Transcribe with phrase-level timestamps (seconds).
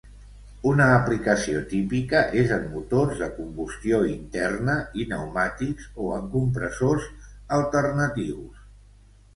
[0.69, 7.09] Una aplicació típica és en motors de combustió interna i pneumàtics o en compressors
[7.61, 8.69] alternatius.